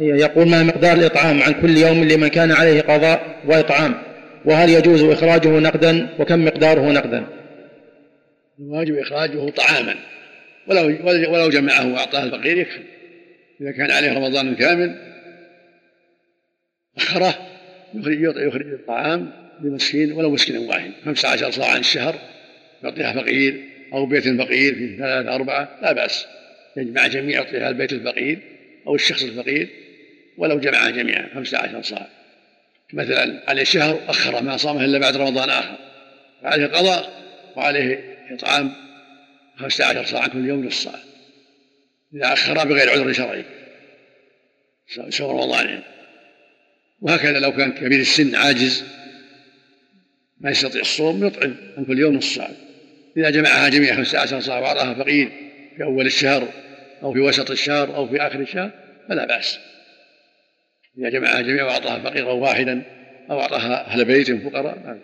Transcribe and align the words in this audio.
يقول 0.00 0.48
ما 0.48 0.62
مقدار 0.62 0.96
الإطعام 0.96 1.42
عن 1.42 1.52
كل 1.52 1.76
يوم 1.76 2.04
لمن 2.04 2.28
كان 2.28 2.52
عليه 2.52 2.80
قضاء 2.80 3.42
وإطعام؟ 3.46 3.94
وهل 4.44 4.70
يجوز 4.70 5.02
إخراجه 5.02 5.48
نقدا؟ 5.48 6.08
وكم 6.18 6.44
مقداره 6.44 6.92
نقدا؟ 6.92 7.26
الواجب 8.60 8.98
إخراجه 8.98 9.50
طعاما. 9.50 9.94
ولو 10.66 10.86
ولو 11.32 11.50
جمعه 11.50 11.92
وأعطاه 11.92 12.24
الفقير 12.24 12.58
يكفي. 12.58 12.80
إذا 13.60 13.70
كان 13.72 13.90
عليه 13.90 14.12
رمضان 14.12 14.54
كامل 14.54 14.96
أخره 16.96 17.34
يخرج 17.94 18.20
يخرج 18.22 18.72
الطعام 18.72 19.32
لمسكين 19.62 20.12
ولو 20.12 20.30
مسكين 20.30 20.56
واحد. 20.56 20.90
خمسة 21.04 21.28
عشر 21.28 21.50
صاعا 21.50 21.78
الشهر 21.78 22.14
يعطيها 22.84 23.12
فقير 23.12 23.60
أو 23.92 24.06
بيت 24.06 24.24
فقير 24.24 24.74
في 24.74 24.96
ثلاثة 24.96 25.34
أربعة 25.34 25.78
لا 25.82 25.92
بأس. 25.92 26.26
يجمع 26.76 27.06
جميع 27.06 27.40
يعطيها 27.40 27.68
البيت 27.68 27.92
الفقير 27.92 28.38
أو 28.86 28.94
الشخص 28.94 29.22
الفقير. 29.22 29.83
ولو 30.38 30.60
جمعها 30.60 30.90
جميعا 30.90 31.28
خمسة 31.34 31.58
عشر 31.58 31.82
صاع. 31.82 32.06
مثلا 32.92 33.42
عليه 33.48 33.64
شهر 33.64 34.00
أخر 34.08 34.42
ما 34.42 34.56
صامه 34.56 34.84
إلا 34.84 34.98
بعد 34.98 35.16
رمضان 35.16 35.50
آخر. 35.50 35.76
فعليه 36.42 36.66
قضاء 36.66 37.22
وعليه 37.56 38.16
إطعام 38.30 38.72
خمسة 39.58 39.84
عشر 39.84 40.04
صاعا 40.04 40.26
كل 40.26 40.46
يوم 40.46 40.66
نصف 40.66 40.84
صاع. 40.84 41.00
إذا 42.14 42.32
أخر 42.32 42.64
بغير 42.64 42.90
عذر 42.90 43.12
شرعي. 43.12 43.44
شهر 45.08 45.30
رمضان. 45.30 45.82
وهكذا 47.00 47.38
لو 47.38 47.52
كان 47.52 47.72
كبير 47.72 48.00
السن 48.00 48.34
عاجز 48.34 48.84
ما 50.40 50.50
يستطيع 50.50 50.80
الصوم 50.80 51.26
يطعم 51.26 51.56
عن 51.78 51.84
كل 51.84 51.98
يوم 51.98 52.14
نصف 52.14 52.36
صاع. 52.36 52.50
إذا 53.16 53.30
جمعها 53.30 53.68
جميع 53.68 53.96
خمسة 53.96 54.18
عشر 54.18 54.40
صاع 54.40 54.58
وأعطاها 54.58 54.94
فقير 54.94 55.30
في 55.76 55.84
أول 55.84 56.06
الشهر 56.06 56.48
أو 57.02 57.12
في 57.12 57.20
وسط 57.20 57.50
الشهر 57.50 57.96
أو 57.96 58.08
في 58.08 58.20
آخر 58.20 58.40
الشهر 58.40 58.70
فلا 59.08 59.26
بأس. 59.26 59.58
إذا 60.98 61.08
جمعها 61.08 61.40
جميعا 61.40 61.64
وأعطاها 61.64 61.98
فقيرا 61.98 62.32
واحدا 62.32 62.82
أو 63.30 63.40
أعطاها 63.40 63.86
أهل 63.86 64.04
بيت 64.04 64.32
فقراء 64.32 64.98